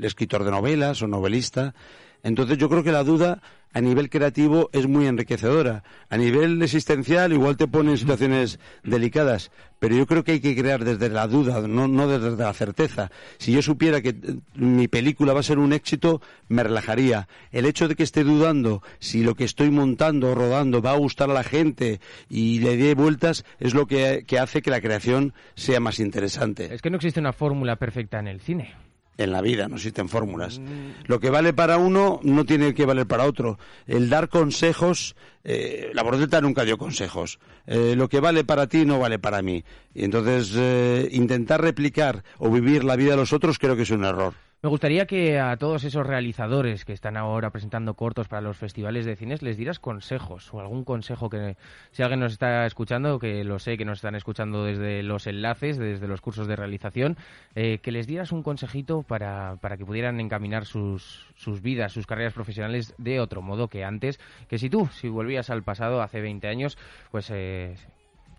escritor 0.02 0.46
de 0.46 0.52
novelas 0.52 1.02
o 1.02 1.08
novelista. 1.08 1.76
Entonces 2.24 2.58
yo 2.58 2.70
creo 2.70 2.84
que 2.84 2.92
la 2.92 3.04
duda 3.04 3.42
a 3.74 3.82
nivel 3.82 4.10
creativo 4.10 4.70
es 4.74 4.88
muy 4.88 5.06
enriquecedora. 5.06 5.84
A 6.10 6.18
nivel 6.18 6.62
existencial 6.64 7.34
igual 7.34 7.58
te 7.58 7.68
pone 7.68 7.92
en 7.92 7.98
situaciones 7.98 8.60
delicadas, 8.84 9.52
pero 9.80 9.96
yo 9.96 10.08
creo 10.08 10.24
que 10.24 10.32
hay 10.32 10.40
que 10.40 10.56
crear 10.56 10.84
desde 10.84 11.10
la 11.10 11.28
duda, 11.28 11.62
no, 11.68 12.08
desde 12.08 12.36
la 12.36 12.54
certeza. 12.54 13.12
Si 13.38 13.52
yo 13.52 13.62
supiera 13.62 14.02
que 14.02 14.10
eh, 14.10 14.40
mi 14.56 14.88
película 14.88 15.34
va 15.34 15.42
a 15.42 15.44
ser 15.44 15.60
un 15.60 15.74
éxito, 15.74 16.22
me 16.48 16.64
relajaría. 16.64 17.28
El 17.52 17.66
hecho 17.66 17.88
de 17.88 17.96
que 17.96 18.04
esté 18.04 18.24
dudando 18.24 18.82
si 19.00 19.22
lo 19.22 19.36
que 19.36 19.44
estoy 19.44 19.70
montando 19.70 20.32
o 20.32 20.36
rodando 20.36 20.82
va 20.82 20.92
a 20.92 20.98
gustar 20.98 21.30
a 21.30 21.34
la 21.34 21.44
gente 21.44 22.00
y 22.30 22.60
le 22.60 22.78
dé 22.78 22.96
vueltas 22.96 23.46
es 23.60 23.74
lo 23.74 23.86
que 23.86 24.26
hace 24.40 24.62
que 24.62 24.72
la 24.72 24.82
creación 24.82 25.34
sea 25.56 25.80
más 25.80 26.00
interesante. 26.00 26.74
Es 26.74 26.82
que 26.82 26.90
no 26.90 26.96
existe 26.96 27.20
una 27.20 27.34
fórmula 27.34 27.76
perfecta 27.76 28.20
en 28.20 28.28
el 28.28 28.40
cine 28.40 28.87
en 29.18 29.32
la 29.32 29.42
vida, 29.42 29.68
no 29.68 29.76
existen 29.76 30.10
fórmulas. 30.10 30.60
Mm. 30.60 31.06
Lo 31.06 31.20
que 31.20 31.30
vale 31.30 31.54
para 31.54 31.78
uno 31.78 32.20
no 32.24 32.46
tiene 32.46 32.74
que 32.74 32.86
valer 32.86 33.08
para 33.08 33.26
otro. 33.26 33.58
El 33.86 34.10
dar 34.10 34.30
consejos, 34.30 35.16
eh, 35.44 35.92
la 35.94 36.04
bordeta 36.04 36.40
nunca 36.42 36.64
dio 36.64 36.78
consejos. 36.78 37.40
Eh, 37.66 37.96
lo 37.96 38.10
que 38.10 38.20
vale 38.20 38.44
para 38.44 38.68
ti 38.68 38.86
no 38.86 39.00
vale 39.00 39.20
para 39.20 39.42
mí. 39.42 39.64
Y 39.94 40.04
entonces 40.04 40.54
eh, 40.56 41.10
intentar 41.12 41.62
replicar 41.62 42.24
o 42.38 42.50
vivir 42.50 42.84
la 42.84 42.96
vida 42.96 43.12
de 43.12 43.18
los 43.18 43.34
otros 43.34 43.58
creo 43.58 43.76
que 43.76 43.84
es 43.84 43.92
un 43.92 44.06
error. 44.06 44.34
Me 44.64 44.70
gustaría 44.70 45.06
que 45.06 45.40
a 45.40 45.56
todos 45.58 45.84
esos 45.84 46.08
realizadores 46.08 46.84
que 46.84 46.92
están 46.92 47.16
ahora 47.16 47.52
presentando 47.52 47.94
cortos 47.94 48.28
para 48.28 48.42
los 48.42 48.58
festivales 48.58 49.06
de 49.06 49.16
cines 49.16 49.44
les 49.44 49.56
dieras 49.56 49.78
consejos 49.78 50.52
o 50.52 50.60
algún 50.60 50.84
consejo 50.84 51.30
que 51.30 51.56
si 51.92 52.02
alguien 52.02 52.22
nos 52.22 52.32
está 52.32 52.66
escuchando, 52.66 53.20
que 53.20 53.44
lo 53.44 53.60
sé 53.60 53.78
que 53.78 53.86
nos 53.86 54.00
están 54.00 54.16
escuchando 54.16 54.64
desde 54.66 55.04
los 55.04 55.28
enlaces, 55.28 55.78
desde 55.78 56.08
los 56.08 56.22
cursos 56.22 56.48
de 56.48 56.56
realización, 56.56 57.18
eh, 57.54 57.78
que 57.84 57.92
les 57.92 58.08
dieras 58.08 58.32
un 58.32 58.42
consejito 58.42 59.04
para, 59.04 59.58
para 59.62 59.78
que 59.78 59.86
pudieran 59.86 60.20
encaminar 60.20 60.66
sus, 60.66 61.28
sus 61.36 61.62
vidas, 61.62 61.92
sus 61.92 62.08
carreras 62.08 62.34
profesionales 62.34 62.96
de 62.98 63.20
otro 63.20 63.44
modo 63.44 63.68
que 63.68 63.84
antes, 63.84 64.20
que 64.50 64.58
si 64.58 64.72
tú, 64.72 64.88
si 64.88 65.08
volvías 65.08 65.52
al 65.52 65.62
pasado 65.62 66.02
hace 66.02 66.20
20 66.20 66.48
años, 66.48 66.80
pues 67.12 67.30
eh, 67.30 67.76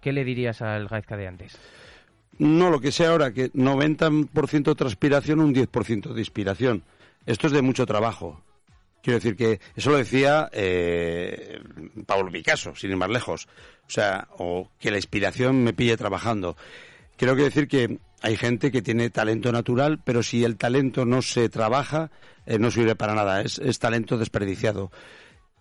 ¿qué 0.01 0.13
le 0.13 0.25
dirías 0.25 0.63
al 0.63 0.89
Gaizka 0.89 1.17
de 1.17 1.29
antes? 1.29 1.61
No 2.39 2.71
lo 2.71 2.81
que 2.81 2.93
sea 2.93 3.11
ahora, 3.11 3.33
que 3.33 3.53
90% 3.53 4.77
transpiración, 4.77 5.41
un 5.41 5.55
10% 5.55 6.13
de 6.13 6.21
inspiración. 6.21 6.85
Esto 7.27 7.49
es 7.49 7.53
de 7.53 7.63
mucho 7.63 7.85
trabajo. 7.85 8.43
Quiero 9.03 9.19
decir 9.19 9.37
que 9.37 9.61
eso 9.75 9.91
lo 9.91 9.97
decía 9.97 10.49
eh, 10.53 11.61
Pablo 12.07 12.31
Picasso, 12.31 12.75
sin 12.77 12.91
ir 12.91 12.97
más 12.97 13.11
lejos. 13.11 13.49
O 13.87 13.91
sea, 13.91 14.29
o 14.39 14.71
que 14.79 14.91
la 14.91 14.99
inspiración 14.99 15.65
me 15.65 15.73
pille 15.73 15.97
trabajando. 15.97 16.57
Quiero 17.17 17.35
decir 17.35 17.67
que 17.67 17.99
hay 18.23 18.37
gente 18.37 18.71
que 18.71 18.83
tiene 18.83 19.11
talento 19.11 19.51
natural, 19.51 20.01
pero 20.05 20.23
si 20.23 20.45
el 20.45 20.57
talento 20.57 21.05
no 21.05 21.23
se 21.23 21.49
trabaja, 21.49 22.11
eh, 22.47 22.59
no 22.59 22.71
sirve 22.71 22.95
para 22.95 23.15
nada. 23.15 23.41
Es, 23.41 23.59
es 23.59 23.79
talento 23.79 24.17
desperdiciado. 24.17 24.93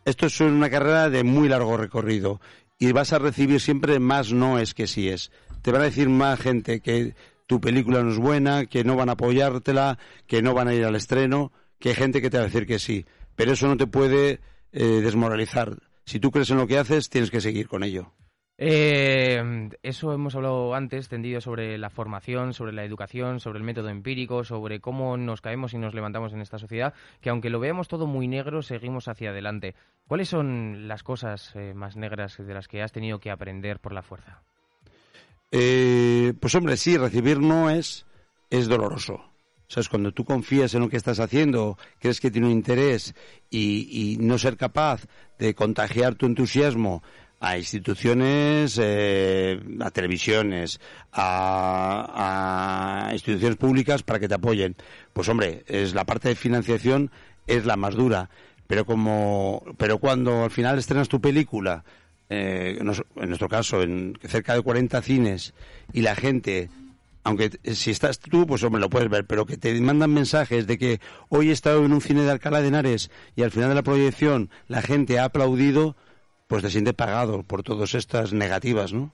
Esto 0.05 0.27
es 0.27 0.39
una 0.39 0.69
carrera 0.69 1.09
de 1.09 1.23
muy 1.23 1.49
largo 1.49 1.75
recorrido 1.75 2.39
y 2.79 2.91
vas 2.91 3.13
a 3.13 3.19
recibir 3.19 3.59
siempre 3.59 3.99
más 3.99 4.31
no 4.31 4.59
es 4.59 4.73
que 4.73 4.87
sí 4.87 5.09
es 5.09 5.31
te 5.67 5.73
van 5.73 5.81
a 5.81 5.91
decir 5.91 6.07
más 6.07 6.39
gente 6.39 6.79
que 6.79 7.13
tu 7.45 7.59
película 7.59 8.01
no 8.01 8.11
es 8.11 8.17
buena, 8.17 8.67
que 8.67 8.85
no 8.85 8.95
van 8.95 9.09
a 9.09 9.11
apoyártela, 9.11 9.99
que 10.25 10.41
no 10.41 10.53
van 10.53 10.69
a 10.69 10.73
ir 10.73 10.85
al 10.85 10.95
estreno, 10.95 11.51
que 11.77 11.89
hay 11.89 11.95
gente 11.95 12.21
que 12.21 12.29
te 12.29 12.37
va 12.37 12.43
a 12.43 12.45
decir 12.45 12.65
que 12.65 12.79
sí. 12.79 13.05
Pero 13.35 13.51
eso 13.51 13.67
no 13.67 13.75
te 13.75 13.85
puede 13.85 14.39
eh, 14.71 15.01
desmoralizar. 15.03 15.75
Si 16.05 16.21
tú 16.21 16.31
crees 16.31 16.51
en 16.51 16.57
lo 16.57 16.67
que 16.67 16.77
haces, 16.77 17.09
tienes 17.09 17.31
que 17.31 17.41
seguir 17.41 17.67
con 17.67 17.83
ello. 17.83 18.13
Eh, 18.57 19.69
eso 19.83 20.13
hemos 20.13 20.35
hablado 20.35 20.73
antes, 20.73 21.09
tendido 21.09 21.41
sobre 21.41 21.77
la 21.77 21.89
formación, 21.89 22.53
sobre 22.53 22.71
la 22.71 22.85
educación, 22.85 23.41
sobre 23.41 23.57
el 23.57 23.65
método 23.65 23.89
empírico, 23.89 24.45
sobre 24.45 24.79
cómo 24.79 25.17
nos 25.17 25.41
caemos 25.41 25.73
y 25.73 25.79
nos 25.79 25.93
levantamos 25.93 26.31
en 26.31 26.39
esta 26.39 26.59
sociedad, 26.59 26.93
que 27.19 27.29
aunque 27.29 27.49
lo 27.49 27.59
veamos 27.59 27.89
todo 27.89 28.07
muy 28.07 28.29
negro, 28.29 28.61
seguimos 28.61 29.09
hacia 29.09 29.31
adelante. 29.31 29.75
¿Cuáles 30.07 30.29
son 30.29 30.87
las 30.87 31.03
cosas 31.03 31.53
eh, 31.57 31.73
más 31.73 31.97
negras 31.97 32.37
de 32.37 32.53
las 32.53 32.69
que 32.69 32.81
has 32.81 32.93
tenido 32.93 33.19
que 33.19 33.31
aprender 33.31 33.81
por 33.81 33.91
la 33.91 34.01
fuerza? 34.01 34.43
Eh, 35.51 36.33
pues 36.39 36.55
hombre, 36.55 36.77
sí, 36.77 36.97
recibir 36.97 37.39
no 37.39 37.69
es, 37.69 38.05
es 38.49 38.67
doloroso. 38.67 39.23
¿Sabes? 39.67 39.89
Cuando 39.89 40.13
tú 40.13 40.23
confías 40.23 40.73
en 40.73 40.81
lo 40.81 40.89
que 40.89 40.95
estás 40.95 41.19
haciendo, 41.19 41.77
crees 41.99 42.21
que 42.21 42.31
tiene 42.31 42.47
un 42.47 42.53
interés 42.53 43.13
y, 43.49 44.17
no 44.19 44.37
ser 44.37 44.55
capaz 44.55 45.05
de 45.39 45.55
contagiar 45.55 46.15
tu 46.15 46.25
entusiasmo 46.25 47.03
a 47.39 47.57
instituciones, 47.57 48.79
eh, 48.81 49.59
a 49.81 49.91
televisiones, 49.91 50.79
a, 51.11 53.09
a, 53.09 53.13
instituciones 53.13 53.57
públicas 53.57 54.03
para 54.03 54.19
que 54.19 54.29
te 54.29 54.35
apoyen. 54.35 54.75
Pues 55.11 55.27
hombre, 55.27 55.63
es 55.67 55.93
la 55.93 56.05
parte 56.05 56.29
de 56.29 56.35
financiación 56.35 57.11
es 57.45 57.65
la 57.65 57.75
más 57.75 57.95
dura. 57.95 58.29
Pero 58.67 58.85
como, 58.85 59.63
pero 59.77 59.97
cuando 59.97 60.43
al 60.43 60.51
final 60.51 60.77
estrenas 60.77 61.07
tu 61.07 61.21
película 61.21 61.83
eh, 62.29 62.77
en 62.79 63.27
nuestro 63.27 63.47
caso, 63.47 63.81
en 63.81 64.17
cerca 64.23 64.53
de 64.53 64.61
40 64.61 65.01
cines 65.01 65.53
y 65.93 66.01
la 66.01 66.15
gente, 66.15 66.69
aunque 67.23 67.51
si 67.73 67.91
estás 67.91 68.19
tú, 68.19 68.45
pues 68.45 68.63
hombre, 68.63 68.81
lo 68.81 68.89
puedes 68.89 69.09
ver, 69.09 69.25
pero 69.25 69.45
que 69.45 69.57
te 69.57 69.79
mandan 69.79 70.13
mensajes 70.13 70.67
de 70.67 70.77
que 70.77 70.99
hoy 71.29 71.49
he 71.49 71.53
estado 71.53 71.85
en 71.85 71.93
un 71.93 72.01
cine 72.01 72.23
de 72.23 72.31
Alcalá 72.31 72.61
de 72.61 72.67
Henares 72.67 73.11
y 73.35 73.43
al 73.43 73.51
final 73.51 73.69
de 73.69 73.75
la 73.75 73.83
proyección 73.83 74.49
la 74.67 74.81
gente 74.81 75.19
ha 75.19 75.25
aplaudido, 75.25 75.95
pues 76.47 76.63
te 76.63 76.69
sientes 76.69 76.93
pagado 76.93 77.43
por 77.43 77.63
todas 77.63 77.95
estas 77.95 78.33
negativas, 78.33 78.93
¿no? 78.93 79.13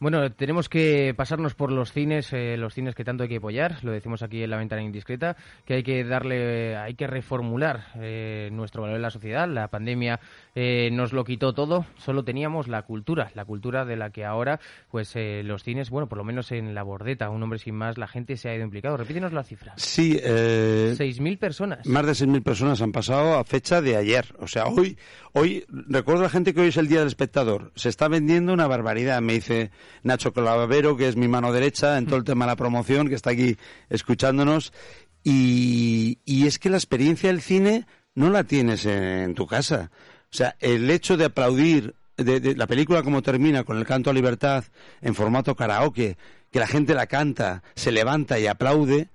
Bueno, 0.00 0.30
tenemos 0.32 0.68
que 0.68 1.14
pasarnos 1.16 1.54
por 1.54 1.72
los 1.72 1.92
cines, 1.92 2.32
eh, 2.32 2.56
los 2.56 2.74
cines 2.74 2.94
que 2.94 3.04
tanto 3.04 3.22
hay 3.22 3.28
que 3.28 3.36
apoyar, 3.36 3.82
lo 3.84 3.92
decimos 3.92 4.22
aquí 4.22 4.42
en 4.42 4.50
la 4.50 4.58
ventana 4.58 4.82
indiscreta, 4.82 5.36
que 5.64 5.74
hay 5.74 5.82
que 5.82 6.04
darle, 6.04 6.76
hay 6.76 6.94
que 6.94 7.06
reformular 7.06 7.86
eh, 7.96 8.50
nuestro 8.52 8.82
valor 8.82 8.96
en 8.96 9.02
la 9.02 9.10
sociedad. 9.10 9.48
La 9.48 9.68
pandemia 9.68 10.20
eh, 10.54 10.90
nos 10.92 11.12
lo 11.12 11.24
quitó 11.24 11.54
todo, 11.54 11.86
solo 11.96 12.24
teníamos 12.24 12.68
la 12.68 12.82
cultura, 12.82 13.30
la 13.34 13.44
cultura 13.44 13.84
de 13.84 13.96
la 13.96 14.10
que 14.10 14.24
ahora, 14.24 14.60
pues 14.90 15.14
los 15.16 15.62
cines, 15.62 15.90
bueno, 15.90 16.08
por 16.08 16.18
lo 16.18 16.24
menos 16.24 16.52
en 16.52 16.74
la 16.74 16.82
bordeta, 16.82 17.30
un 17.30 17.42
hombre 17.42 17.58
sin 17.58 17.74
más, 17.74 17.96
la 17.96 18.08
gente 18.08 18.36
se 18.36 18.48
ha 18.48 18.54
ido 18.54 18.64
implicado. 18.64 18.96
Repítenos 18.96 19.32
la 19.32 19.44
cifra. 19.44 19.74
Sí, 19.76 20.18
eh, 20.22 20.94
6.000 20.96 21.38
personas. 21.38 21.86
Más 21.86 22.04
de 22.04 22.12
6.000 22.12 22.42
personas 22.42 22.82
han 22.82 22.92
pasado 22.92 23.38
a 23.38 23.44
fecha 23.44 23.80
de 23.80 23.96
ayer. 23.96 24.34
O 24.38 24.46
sea, 24.46 24.66
hoy, 24.66 24.98
hoy, 25.32 25.64
recuerdo 25.68 26.22
a 26.22 26.24
la 26.24 26.30
gente 26.30 26.52
que 26.52 26.60
hoy 26.60 26.68
es 26.68 26.76
el 26.76 26.88
Día 26.88 26.98
del 26.98 27.08
Espectador. 27.08 27.72
Se 27.74 27.88
está 27.88 28.08
vendiendo 28.08 28.52
una 28.52 28.66
barbaridad, 28.66 29.20
me 29.20 29.34
dice 29.34 29.70
Nacho 30.02 30.32
Calavero, 30.32 30.96
que 30.96 31.08
es 31.08 31.16
mi 31.16 31.28
mano 31.28 31.52
derecha 31.52 31.98
en 31.98 32.06
todo 32.06 32.16
el 32.16 32.24
tema 32.24 32.44
de 32.44 32.52
la 32.52 32.56
promoción, 32.56 33.08
que 33.08 33.14
está 33.14 33.30
aquí 33.30 33.56
escuchándonos. 33.88 34.72
Y, 35.22 36.18
es 36.26 36.58
que 36.58 36.70
la 36.70 36.76
experiencia 36.76 37.30
del 37.30 37.40
cine 37.40 37.86
no 38.14 38.30
la 38.30 38.44
tienes 38.44 38.84
en, 38.86 39.34
tu 39.34 39.46
casa. 39.46 39.90
O 40.24 40.36
sea, 40.36 40.56
el 40.60 40.90
hecho 40.90 41.16
de 41.16 41.24
aplaudir 41.26 41.94
de, 42.16 42.54
la 42.54 42.66
película 42.66 43.02
como 43.02 43.22
termina 43.22 43.64
con 43.64 43.78
el 43.78 43.86
canto 43.86 44.10
a 44.10 44.12
libertad 44.12 44.64
en 45.00 45.14
formato 45.14 45.56
karaoke, 45.56 46.16
que 46.50 46.60
la 46.60 46.66
gente 46.66 46.94
la 46.94 47.06
canta, 47.06 47.62
se 47.74 47.90
levanta 47.90 48.38
y 48.38 48.46
aplaude, 48.46 49.08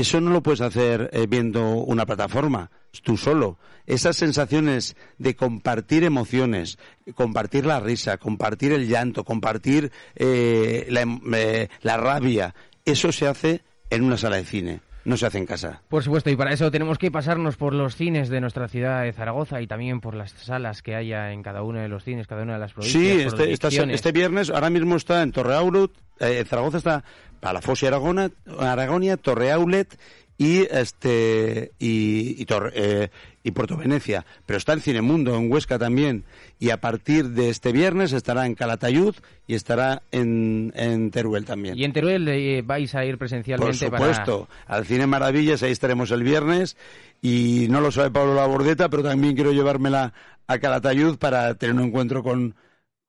eso 0.00 0.20
no 0.20 0.30
lo 0.30 0.42
puedes 0.42 0.60
hacer 0.60 1.10
eh, 1.12 1.26
viendo 1.28 1.74
una 1.74 2.06
plataforma, 2.06 2.70
tú 3.02 3.16
solo. 3.16 3.58
Esas 3.86 4.16
sensaciones 4.16 4.96
de 5.18 5.34
compartir 5.34 6.04
emociones, 6.04 6.78
compartir 7.14 7.66
la 7.66 7.80
risa, 7.80 8.18
compartir 8.18 8.72
el 8.72 8.88
llanto, 8.88 9.24
compartir 9.24 9.90
eh, 10.14 10.86
la, 10.90 11.02
em, 11.02 11.20
eh, 11.34 11.68
la 11.82 11.96
rabia, 11.96 12.54
eso 12.84 13.12
se 13.12 13.26
hace 13.26 13.62
en 13.90 14.04
una 14.04 14.16
sala 14.16 14.36
de 14.36 14.44
cine 14.44 14.89
no 15.04 15.16
se 15.16 15.26
hace 15.26 15.38
en 15.38 15.46
casa. 15.46 15.82
Por 15.88 16.02
supuesto, 16.02 16.30
y 16.30 16.36
para 16.36 16.52
eso 16.52 16.70
tenemos 16.70 16.98
que 16.98 17.10
pasarnos 17.10 17.56
por 17.56 17.74
los 17.74 17.96
cines 17.96 18.28
de 18.28 18.40
nuestra 18.40 18.68
ciudad 18.68 19.02
de 19.02 19.12
Zaragoza 19.12 19.60
y 19.60 19.66
también 19.66 20.00
por 20.00 20.14
las 20.14 20.32
salas 20.32 20.82
que 20.82 20.94
haya 20.94 21.32
en 21.32 21.42
cada 21.42 21.62
uno 21.62 21.80
de 21.80 21.88
los 21.88 22.04
cines, 22.04 22.26
cada 22.26 22.42
una 22.42 22.54
de 22.54 22.60
las 22.60 22.72
provincias. 22.72 23.02
Sí, 23.02 23.20
este, 23.20 23.92
este, 23.92 24.12
viernes, 24.12 24.50
ahora 24.50 24.70
mismo 24.70 24.96
está 24.96 25.22
en 25.22 25.32
Torre 25.32 25.54
Aulut, 25.54 25.92
eh, 26.18 26.44
Zaragoza 26.46 26.78
está 26.78 27.04
la 27.42 27.60
y 27.60 27.86
Aragona, 27.86 28.30
Aragonia, 28.58 29.16
Torre 29.16 29.50
Aulet 29.50 29.98
y 30.40 30.66
este 30.70 31.72
y, 31.78 32.46
eh, 32.72 33.08
y, 33.42 33.50
Puerto 33.50 33.76
Venecia, 33.76 34.24
pero 34.46 34.56
está 34.56 34.72
el 34.72 34.80
Cinemundo 34.80 35.36
en 35.36 35.52
Huesca 35.52 35.78
también 35.78 36.24
y 36.58 36.70
a 36.70 36.80
partir 36.80 37.28
de 37.28 37.50
este 37.50 37.72
viernes 37.72 38.14
estará 38.14 38.46
en 38.46 38.54
Calatayud 38.54 39.14
y 39.46 39.54
estará 39.54 40.00
en, 40.10 40.72
en 40.74 41.10
Teruel 41.10 41.44
también. 41.44 41.76
Y 41.76 41.84
en 41.84 41.92
Teruel 41.92 42.26
eh, 42.26 42.62
vais 42.64 42.94
a 42.94 43.04
ir 43.04 43.18
presencialmente 43.18 43.90
Por 43.90 43.98
supuesto, 43.98 44.48
al 44.66 44.86
Cine 44.86 45.06
Maravillas 45.06 45.62
ahí 45.62 45.72
estaremos 45.72 46.10
el 46.10 46.22
viernes 46.22 46.78
y 47.20 47.66
no 47.68 47.82
lo 47.82 47.92
sabe 47.92 48.10
Pablo 48.10 48.34
Labordeta, 48.34 48.88
pero 48.88 49.02
también 49.02 49.34
quiero 49.34 49.52
llevármela 49.52 50.14
a 50.46 50.58
Calatayud 50.58 51.18
para 51.18 51.54
tener 51.56 51.76
un 51.76 51.82
encuentro 51.82 52.22
con, 52.22 52.54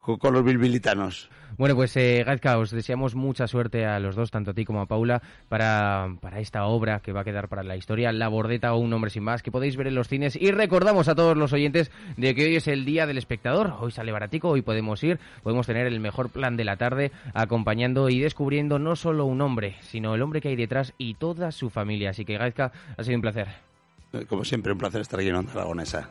con 0.02 0.34
los 0.34 0.44
bilbilitanos. 0.44 1.30
Bueno, 1.58 1.76
pues 1.76 1.96
eh, 1.98 2.24
Gazka, 2.26 2.58
os 2.58 2.72
deseamos 2.72 3.14
mucha 3.14 3.48
suerte 3.48 3.86
a 3.86 4.00
los 4.00 4.16
dos, 4.16 4.32
tanto 4.32 4.52
a 4.52 4.54
ti 4.54 4.66
como 4.66 4.82
a 4.82 4.88
Paula, 4.88 5.22
para, 5.48 6.16
para 6.22 6.40
esta 6.40 6.66
obra 6.66 7.02
que 7.02 7.12
va 7.12 7.22
a 7.22 7.24
quedar 7.24 7.50
para 7.50 7.62
la 7.62 7.76
historia, 7.76 8.12
La 8.12 8.30
Bordeta 8.30 8.74
o 8.74 8.78
Un 8.80 8.92
Hombre 8.94 9.12
Sin 9.12 9.24
Más, 9.24 9.44
que 9.44 9.52
podéis 9.52 9.76
ver 9.76 9.88
en 9.88 9.96
los 9.96 10.08
cines. 10.08 10.36
Y 10.36 10.52
recordamos 10.52 11.08
a 11.08 11.16
todos 11.16 11.38
los 11.38 11.54
oyentes 11.54 11.92
de 12.18 12.34
que 12.34 12.46
hoy 12.46 12.56
es 12.56 12.68
el 12.68 12.86
Día 12.86 13.06
del 13.06 13.18
Espectador. 13.18 13.76
Hoy 13.80 13.92
sale 13.92 14.12
baratico, 14.12 14.50
hoy 14.50 14.62
podemos 14.62 15.04
ir, 15.04 15.20
podemos 15.44 15.68
tener 15.68 15.86
el 15.86 16.00
mejor 16.00 16.30
plan 16.30 16.58
de 16.58 16.64
la 16.64 16.78
tarde 16.78 17.12
acompañando 17.34 18.10
y 18.10 18.20
descubriendo 18.20 18.80
no 18.80 18.96
solo 18.96 19.26
un 19.26 19.42
hombre, 19.42 19.76
sino 19.82 20.16
el 20.16 20.22
hombre 20.22 20.42
que 20.42 20.50
hay 20.50 20.56
detrás 20.56 20.94
y 20.98 21.16
toda 21.16 21.52
su 21.52 21.70
familia. 21.70 22.12
Así 22.12 22.26
que 22.26 22.38
Gazka, 22.38 22.72
ha 22.98 23.04
sido 23.04 23.18
un 23.18 23.22
placer. 23.22 23.50
Como 24.28 24.44
siempre, 24.46 24.72
un 24.72 24.78
placer 24.78 25.02
estar 25.02 25.20
aquí 25.20 25.30
en 25.30 25.36
Onda 25.36 25.52
Aragonesa. 25.54 26.10